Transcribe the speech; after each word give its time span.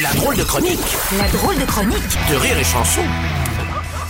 La 0.00 0.12
drôle 0.12 0.36
de 0.36 0.44
chronique 0.44 0.78
La 1.18 1.28
drôle 1.28 1.58
de 1.58 1.64
chronique 1.64 2.18
de 2.30 2.36
Rire 2.36 2.58
et 2.58 2.64
Chanson. 2.64 3.02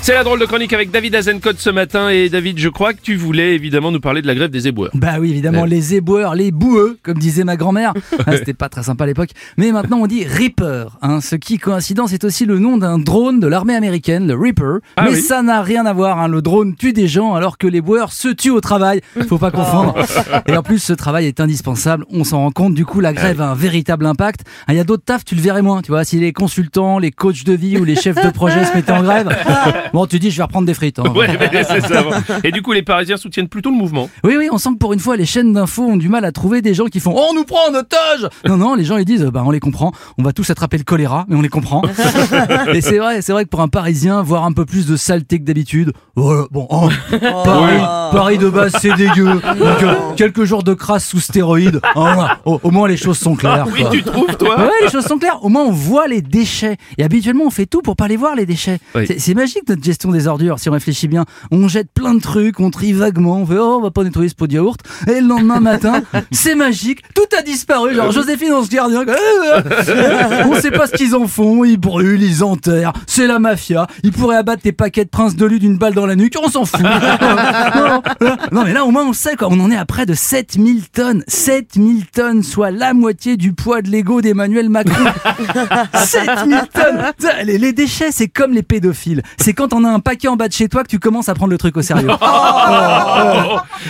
C'est 0.00 0.14
la 0.14 0.24
drôle 0.24 0.40
de 0.40 0.46
chronique 0.46 0.72
avec 0.72 0.90
David 0.90 1.14
Azencott 1.16 1.58
ce 1.58 1.68
matin. 1.68 2.08
Et 2.08 2.30
David, 2.30 2.58
je 2.58 2.70
crois 2.70 2.94
que 2.94 3.00
tu 3.02 3.14
voulais 3.16 3.54
évidemment 3.54 3.90
nous 3.90 4.00
parler 4.00 4.22
de 4.22 4.26
la 4.26 4.34
grève 4.34 4.48
des 4.48 4.66
éboueurs. 4.66 4.90
Bah 4.94 5.16
oui, 5.20 5.28
évidemment, 5.30 5.62
Ouais. 5.62 5.68
les 5.68 5.96
éboueurs, 5.96 6.34
les 6.34 6.50
boueux, 6.50 6.98
comme 7.02 7.18
disait 7.18 7.44
ma 7.44 7.56
grand-mère. 7.56 7.92
Ah, 8.26 8.34
C'était 8.38 8.54
pas 8.54 8.70
très 8.70 8.84
sympa 8.84 9.04
à 9.04 9.06
l'époque. 9.06 9.28
Mais 9.58 9.70
maintenant, 9.70 9.98
on 9.98 10.06
dit 10.06 10.24
Reaper. 10.24 10.96
Hein, 11.02 11.20
ce 11.20 11.36
qui, 11.36 11.58
coïncidence, 11.58 12.14
est 12.14 12.24
aussi 12.24 12.46
le 12.46 12.58
nom 12.58 12.78
d'un 12.78 12.98
drone 12.98 13.38
de 13.38 13.46
l'armée 13.48 13.74
américaine, 13.74 14.26
le 14.28 14.34
Reaper. 14.34 14.78
Ah 14.96 15.04
Mais 15.04 15.10
oui. 15.16 15.20
ça 15.20 15.42
n'a 15.42 15.60
rien 15.60 15.84
à 15.84 15.92
voir. 15.92 16.18
Hein. 16.20 16.28
Le 16.28 16.40
drone 16.40 16.74
tue 16.74 16.94
des 16.94 17.06
gens 17.06 17.34
alors 17.34 17.58
que 17.58 17.66
les 17.66 17.82
boueurs 17.82 18.12
se 18.14 18.28
tuent 18.28 18.50
au 18.50 18.62
travail. 18.62 19.02
Faut 19.28 19.36
pas 19.38 19.50
confondre. 19.50 19.94
Et 20.46 20.56
en 20.56 20.62
plus, 20.62 20.78
ce 20.78 20.94
travail 20.94 21.26
est 21.26 21.38
indispensable. 21.38 22.06
On 22.10 22.24
s'en 22.24 22.38
rend 22.38 22.50
compte. 22.50 22.72
Du 22.72 22.86
coup, 22.86 23.00
la 23.00 23.12
grève 23.12 23.42
a 23.42 23.50
un 23.50 23.54
véritable 23.54 24.06
impact. 24.06 24.40
Ah, 24.68 24.72
Il 24.72 24.76
y 24.76 24.80
a 24.80 24.84
d'autres 24.84 25.04
tafs, 25.04 25.26
tu 25.26 25.34
le 25.34 25.42
verrais 25.42 25.60
moins. 25.62 25.82
Tu 25.82 25.90
vois, 25.90 26.04
si 26.04 26.18
les 26.18 26.32
consultants, 26.32 26.98
les 26.98 27.10
coachs 27.10 27.44
de 27.44 27.52
vie 27.52 27.76
ou 27.76 27.84
les 27.84 27.96
chefs 27.96 28.24
de 28.24 28.30
projet 28.30 28.64
se 28.64 28.74
mettaient 28.74 28.92
en 28.92 29.02
grève, 29.02 29.28
bon, 29.92 30.06
tu 30.06 30.18
dis, 30.18 30.30
je 30.30 30.36
vais 30.36 30.42
reprendre 30.42 30.66
des 30.66 30.74
frites. 30.74 30.98
hein. 30.98 31.04
Ouais, 31.14 31.28
mais 31.38 31.64
c'est 31.64 31.80
ça. 31.80 32.02
bon. 32.02 32.10
Et 32.44 32.52
du 32.52 32.62
coup, 32.62 32.72
les 32.72 32.82
Parisiens 32.82 33.16
soutiennent 33.16 33.48
plutôt 33.48 33.70
le 33.70 33.76
mouvement. 33.76 34.08
Oui, 34.24 34.34
oui, 34.38 34.48
on 34.52 34.58
sent 34.58 34.70
que 34.74 34.78
pour 34.78 34.92
une 34.92 35.00
fois, 35.00 35.16
les 35.16 35.26
chaînes 35.26 35.52
d'infos 35.52 35.82
ont 35.84 35.96
du 35.96 36.08
mal 36.08 36.24
à 36.24 36.32
trouver 36.32 36.62
des 36.62 36.74
gens 36.74 36.86
qui 36.86 37.00
font 37.00 37.14
Oh, 37.16 37.28
on 37.30 37.34
nous 37.34 37.44
prend 37.44 37.68
en 37.70 37.74
otage 37.74 38.28
Non, 38.46 38.56
non, 38.56 38.74
les 38.74 38.84
gens 38.84 38.96
ils 38.98 39.04
disent 39.04 39.24
Bah, 39.24 39.42
on 39.44 39.50
les 39.50 39.60
comprend, 39.60 39.92
on 40.18 40.22
va 40.22 40.32
tous 40.32 40.48
attraper 40.50 40.78
le 40.78 40.84
choléra, 40.84 41.24
mais 41.28 41.36
on 41.36 41.40
les 41.42 41.48
comprend. 41.48 41.82
Et 42.74 42.80
c'est 42.80 42.98
vrai, 42.98 43.22
c'est 43.22 43.32
vrai 43.32 43.44
que 43.44 43.48
pour 43.50 43.60
un 43.60 43.68
Parisien, 43.68 44.22
voir 44.22 44.44
un 44.44 44.52
peu 44.52 44.64
plus 44.64 44.86
de 44.86 44.96
saleté 44.96 45.38
que 45.38 45.44
d'habitude, 45.44 45.92
voilà, 46.16 46.44
bon, 46.50 46.66
oh, 46.70 46.88
Paris, 47.44 47.78
Paris 48.12 48.38
de 48.38 48.48
base, 48.48 48.74
c'est 48.80 48.94
dégueu. 48.94 49.24
Donc, 49.34 49.82
euh, 49.82 49.94
quelques 50.16 50.44
jours 50.44 50.62
de 50.62 50.74
crasse 50.74 51.06
sous 51.06 51.20
stéroïdes, 51.20 51.80
oh, 51.94 52.00
voilà, 52.00 52.38
au, 52.44 52.60
au 52.62 52.70
moins 52.70 52.88
les 52.88 52.96
choses 52.96 53.18
sont 53.18 53.34
claires. 53.36 53.66
Oui, 53.72 53.80
quoi. 53.82 53.90
tu 53.90 54.02
trouves, 54.02 54.36
toi? 54.36 54.58
Ouais, 54.58 54.70
les 54.82 54.88
choses 54.90 55.04
sont 55.04 55.18
claires. 55.18 55.38
Au 55.44 55.48
moins, 55.48 55.64
on 55.64 55.70
voit 55.72 56.06
les 56.08 56.22
déchets. 56.22 56.76
Et 56.98 57.04
habituellement, 57.04 57.44
on 57.46 57.50
fait 57.50 57.66
tout 57.66 57.82
pour 57.82 57.96
pas 57.96 58.08
les 58.08 58.16
voir, 58.16 58.34
les 58.34 58.46
déchets. 58.46 58.78
Oui. 58.94 59.06
C'est- 59.06 59.18
C'est 59.18 59.34
magique, 59.34 59.68
notre 59.68 59.77
gestion 59.84 60.10
des 60.10 60.26
ordures, 60.26 60.58
si 60.58 60.68
on 60.68 60.72
réfléchit 60.72 61.08
bien. 61.08 61.24
On 61.50 61.68
jette 61.68 61.92
plein 61.92 62.14
de 62.14 62.20
trucs, 62.20 62.60
on 62.60 62.70
trie 62.70 62.92
vaguement, 62.92 63.38
on 63.38 63.46
fait, 63.46 63.58
oh, 63.58 63.78
on 63.78 63.82
va 63.82 63.90
pas 63.90 64.04
nettoyer 64.04 64.28
ce 64.28 64.34
pot 64.34 64.46
de 64.46 64.54
yaourt. 64.54 64.80
Et 65.06 65.20
le 65.20 65.28
lendemain 65.28 65.60
matin, 65.60 66.02
c'est 66.32 66.54
magique. 66.54 67.02
Tout 67.14 67.36
a 67.36 67.42
disparu. 67.42 67.94
Genre, 67.94 68.12
Joséphine, 68.12 68.50
dans 68.50 68.64
ce 68.64 68.70
gardien. 68.70 69.04
on 70.46 70.60
sait 70.60 70.70
pas 70.70 70.86
ce 70.86 70.92
qu'ils 70.92 71.14
en 71.14 71.26
font. 71.26 71.64
Ils 71.64 71.78
brûlent, 71.78 72.22
ils 72.22 72.44
enterrent. 72.44 72.92
C'est 73.06 73.26
la 73.26 73.38
mafia. 73.38 73.86
Ils 74.02 74.12
pourraient 74.12 74.36
abattre 74.36 74.62
tes 74.62 74.72
paquets 74.72 75.04
de 75.04 75.10
Prince 75.10 75.36
de 75.36 75.46
Lu 75.46 75.58
d'une 75.58 75.76
balle 75.78 75.94
dans 75.94 76.06
la 76.06 76.16
nuque. 76.16 76.34
On 76.42 76.48
s'en 76.48 76.64
fout. 76.64 76.80
non, 78.52 78.64
mais 78.64 78.72
là, 78.72 78.84
au 78.84 78.90
moins, 78.90 79.06
on 79.06 79.12
sait, 79.12 79.36
quoi. 79.36 79.48
On 79.50 79.60
en 79.60 79.70
est 79.70 79.76
à 79.76 79.84
près 79.84 80.06
de 80.06 80.14
7000 80.14 80.88
tonnes. 80.90 81.24
7000 81.26 82.06
tonnes, 82.06 82.42
soit 82.42 82.70
la 82.70 82.94
moitié 82.94 83.36
du 83.36 83.52
poids 83.52 83.82
de 83.82 83.88
l'ego 83.88 84.20
d'Emmanuel 84.20 84.68
Macron. 84.68 85.04
7000 85.94 86.62
tonnes 86.72 86.98
les 87.44 87.72
déchets, 87.72 88.10
c'est 88.12 88.28
comme 88.28 88.52
les 88.52 88.62
pédophiles. 88.62 89.22
C'est 89.38 89.52
quand 89.52 89.67
on 89.72 89.84
a 89.84 89.88
un 89.88 90.00
paquet 90.00 90.28
en 90.28 90.36
bas 90.36 90.48
de 90.48 90.52
chez 90.52 90.68
toi 90.68 90.82
que 90.82 90.88
tu 90.88 90.98
commences 90.98 91.28
à 91.28 91.34
prendre 91.34 91.50
le 91.50 91.58
truc 91.58 91.76
au 91.76 91.82
sérieux. 91.82 92.08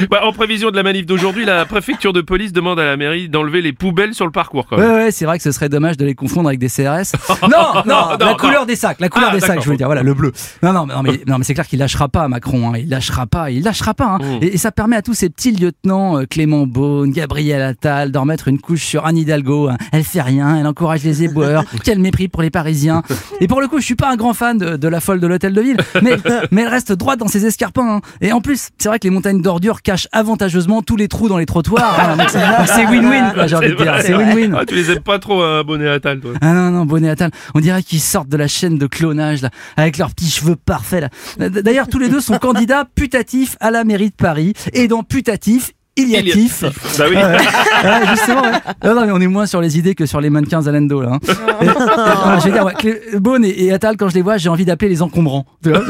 Bah, 0.11 0.21
en 0.25 0.33
prévision 0.33 0.71
de 0.71 0.77
la 0.77 0.83
manif 0.83 1.07
d'aujourd'hui, 1.07 1.45
la 1.45 1.65
préfecture 1.67 2.13
de 2.13 2.21
police 2.21 2.53
demande 2.53 2.79
à 2.81 2.85
la 2.85 2.97
mairie 2.97 3.29
d'enlever 3.29 3.61
les 3.63 3.73
poubelles 3.73 4.15
sur 4.15 4.25
le 4.25 4.31
parcours. 4.33 4.67
Quand 4.69 4.77
Ouais, 4.77 4.83
même. 4.87 4.93
ouais, 4.97 5.11
c'est 5.11 5.25
vrai 5.25 5.37
que 5.39 5.43
ce 5.45 5.53
serait 5.53 5.69
dommage 5.69 5.97
de 5.97 6.05
les 6.05 6.15
confondre 6.15 6.49
avec 6.49 6.59
des 6.61 6.69
CRS. 6.69 7.13
Non, 7.43 7.49
non, 7.49 7.83
non, 7.87 8.17
la 8.19 8.27
non. 8.27 8.37
couleur 8.37 8.67
des 8.67 8.77
sacs, 8.77 9.01
la 9.01 9.09
couleur 9.09 9.31
Ah, 9.33 9.35
des 9.35 9.41
sacs, 9.41 9.63
je 9.63 9.69
veux 9.71 9.77
dire, 9.77 9.87
voilà, 9.87 10.03
le 10.03 10.15
bleu. 10.15 10.33
Non, 10.63 10.73
non, 10.73 10.87
mais, 10.87 10.95
non, 10.95 11.03
mais, 11.03 11.21
non, 11.27 11.39
mais 11.39 11.45
c'est 11.45 11.55
clair 11.55 11.67
qu'il 11.67 11.79
lâchera 11.79 12.09
pas, 12.09 12.29
Macron, 12.29 12.73
hein, 12.73 12.79
il 12.79 12.89
lâchera 12.89 13.27
pas, 13.27 13.51
il 13.51 13.63
lâchera 13.63 13.95
pas. 13.95 14.05
hein. 14.07 14.19
Mm. 14.19 14.39
Et, 14.43 14.55
et 14.55 14.57
ça 14.59 14.71
permet 14.73 14.97
à 14.97 15.03
tous 15.03 15.15
ces 15.15 15.29
petits 15.31 15.53
lieutenants, 15.53 16.19
euh, 16.19 16.25
Clément 16.29 16.67
Beaune, 16.67 17.11
Gabriel 17.11 17.63
Attal, 17.63 18.11
d'en 18.13 18.25
mettre 18.25 18.49
une 18.49 18.59
couche 18.61 18.83
sur 18.85 19.07
Anne 19.07 19.17
Hidalgo. 19.17 19.69
hein. 19.69 19.77
Elle 19.93 20.05
fait 20.05 20.23
rien, 20.23 20.57
elle 20.59 20.67
encourage 20.67 21.03
les 21.05 21.23
éboueurs. 21.25 21.65
Quel 21.85 21.99
mépris 21.99 22.29
pour 22.29 22.43
les 22.43 22.51
Parisiens. 22.51 23.03
Et 23.41 23.47
pour 23.49 23.61
le 23.61 23.69
coup, 23.69 23.79
je 23.81 23.85
suis 23.85 23.95
pas 23.97 24.11
un 24.11 24.17
grand 24.17 24.35
fan 24.35 24.59
de, 24.59 24.77
de 24.77 24.89
la 24.89 25.01
folle 25.01 25.21
de 25.21 25.27
l'hôtel 25.27 25.53
de 25.53 25.61
ville, 25.61 25.77
mais, 26.03 26.17
mais 26.51 26.63
elle 26.63 26.69
reste 26.69 26.93
droite 26.93 27.19
dans 27.19 27.29
ses 27.29 27.47
escarpins. 27.47 27.97
hein. 27.97 28.01
Et 28.21 28.33
en 28.33 28.41
plus, 28.41 28.69
c'est 28.79 28.89
vrai 28.89 28.99
que 28.99 29.05
les 29.07 29.11
montagnes 29.15 29.41
d'ordures 29.43 29.83
cachent 29.89 30.09
avantageusement 30.13 30.83
tous 30.83 30.97
les 30.97 31.09
trous 31.09 31.29
dans 31.31 31.39
les 31.39 31.47
trottoirs. 31.47 31.99
hein. 32.19 32.27
C'est- 32.29 32.85
win-win, 32.85 33.33
quoi, 33.33 33.47
j'ai 33.47 33.57
envie 33.57 33.69
de 33.71 33.75
dire. 33.75 33.87
vrai. 33.87 34.03
C'est 34.03 34.13
win-win. 34.15 34.55
Ah, 34.55 34.67
tu 34.67 34.75
les 34.75 34.91
aimes 34.91 35.01
pas 35.01 35.19
trop, 35.19 35.43
euh, 35.43 35.61
abonné 35.61 35.89
à 35.89 35.99
Tal, 35.99 36.21
toi? 36.21 36.33
Ah 36.43 36.53
non, 36.53 36.71
non, 36.71 36.85
Bonnet 36.85 37.09
Attal, 37.09 37.31
on 37.55 37.61
dirait 37.61 37.83
qu'ils 37.83 38.01
sortent 38.01 38.29
de 38.29 38.37
la 38.37 38.49
chaîne 38.49 38.77
de 38.77 38.87
clonage, 38.87 39.41
là, 39.41 39.49
avec 39.79 39.97
leurs 39.97 40.11
petits 40.11 40.31
cheveux 40.31 40.57
parfaits, 40.57 41.11
là. 41.39 41.49
D'ailleurs, 41.49 41.89
tous 41.89 41.99
les 41.99 42.11
deux 42.11 42.21
sont 42.21 42.37
candidats 42.39 42.85
putatifs 42.95 43.57
à 43.61 43.71
la 43.71 43.85
mairie 43.85 44.11
de 44.11 44.15
Paris. 44.15 44.53
Et 44.75 44.89
dans 44.89 45.03
putatif, 45.03 45.73
il 45.99 46.11
y 46.11 46.17
a 46.17 46.21
Il 46.21 46.29
y 46.29 46.31
a- 46.31 46.35
tif. 46.35 46.65
Bah 46.99 47.05
oui. 47.09 47.17
Ouais, 47.17 48.07
justement, 48.11 48.43
ouais. 48.43 48.51
Non, 48.85 48.95
non, 48.95 49.07
mais 49.07 49.13
on 49.13 49.21
est 49.21 49.27
moins 49.27 49.47
sur 49.47 49.61
les 49.61 49.79
idées 49.79 49.95
que 49.95 50.07
sur 50.07 50.21
les 50.21 50.31
mannequins 50.31 50.63
Zalando, 50.63 51.01
là. 51.03 51.11
hein. 51.13 51.19
Non, 51.63 52.39
je 52.41 52.45
veux 52.47 52.53
dire, 52.53 52.65
ouais, 52.65 52.75
Clé- 52.75 53.01
Beaune 53.19 53.45
et, 53.45 53.65
et 53.65 53.73
Attal, 53.73 53.97
quand 53.97 54.09
je 54.09 54.15
les 54.15 54.23
vois, 54.23 54.37
j'ai 54.39 54.49
envie 54.49 54.65
d'appeler 54.65 54.89
les 54.89 55.03
encombrants. 55.03 55.45
Tu 55.63 55.71
vois, 55.71 55.83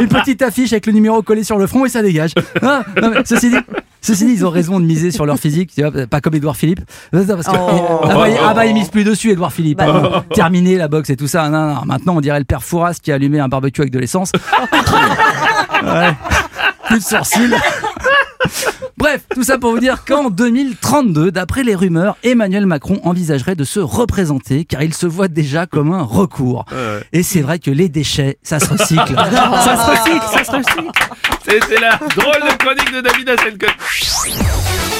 Une 0.00 0.08
petite 0.08 0.42
affiche 0.42 0.72
avec 0.72 0.86
le 0.86 0.92
numéro 0.92 1.22
collé 1.22 1.42
sur 1.44 1.58
le 1.58 1.66
front 1.66 1.84
et 1.84 1.88
ça 1.88 2.02
dégage. 2.02 2.32
Non, 2.62 2.80
non, 3.02 3.10
mais 3.10 3.22
ceci 3.24 3.50
dit, 3.50 3.56
ceci 4.00 4.26
dit, 4.26 4.32
ils 4.32 4.46
ont 4.46 4.50
raison 4.50 4.78
de 4.80 4.84
miser 4.84 5.10
sur 5.10 5.26
leur 5.26 5.38
physique, 5.38 5.70
tu 5.74 5.82
vois, 5.82 6.06
pas 6.06 6.20
comme 6.20 6.34
Édouard 6.34 6.56
Philippe. 6.56 6.80
Parce 7.10 7.26
que, 7.26 7.32
Oh. 7.52 8.00
ah, 8.04 8.14
bah, 8.14 8.28
il- 8.28 8.36
ah 8.42 8.54
bah, 8.54 8.66
il 8.66 8.74
mise 8.74 8.88
plus 8.88 9.04
dessus, 9.04 9.30
Édouard 9.30 9.52
Philippe. 9.52 9.80
hein. 9.80 10.24
Terminé 10.34 10.76
la 10.76 10.88
boxe 10.88 11.10
et 11.10 11.16
tout 11.16 11.28
ça. 11.28 11.48
Non, 11.48 11.74
non, 11.74 11.80
maintenant, 11.86 12.16
on 12.16 12.20
dirait 12.20 12.38
le 12.38 12.44
père 12.44 12.62
Fouras 12.62 12.94
qui 13.02 13.10
a 13.12 13.14
allumé 13.16 13.40
un 13.40 13.48
barbecue 13.48 13.80
avec 13.80 13.92
de 13.92 13.98
l'essence. 13.98 14.32
Ouais. 15.82 16.12
Plus 16.86 16.98
de 16.98 17.02
sourcils. 17.04 17.50
Bref, 19.08 19.22
tout 19.34 19.42
ça 19.42 19.56
pour 19.56 19.70
vous 19.70 19.78
dire 19.78 20.04
qu'en 20.04 20.28
2032, 20.28 21.32
d'après 21.32 21.62
les 21.62 21.74
rumeurs, 21.74 22.18
Emmanuel 22.22 22.66
Macron 22.66 23.00
envisagerait 23.04 23.54
de 23.54 23.64
se 23.64 23.80
représenter 23.80 24.66
car 24.66 24.82
il 24.82 24.92
se 24.92 25.06
voit 25.06 25.28
déjà 25.28 25.64
comme 25.64 25.94
un 25.94 26.02
recours. 26.02 26.66
Ouais. 26.70 27.00
Et 27.14 27.22
c'est 27.22 27.40
vrai 27.40 27.58
que 27.58 27.70
les 27.70 27.88
déchets, 27.88 28.36
ça 28.42 28.60
se 28.60 28.68
recycle. 28.68 29.14
ça 29.16 29.76
se 29.76 29.90
recycle, 29.90 30.26
ça 30.30 30.44
se 30.44 30.50
recycle. 30.50 30.90
C'était 31.42 31.80
la 31.80 31.96
drôle 31.96 32.50
de 32.50 32.56
chronique 32.58 32.92
de 32.92 33.00
David 33.00 33.30
Azencott. 33.30 34.97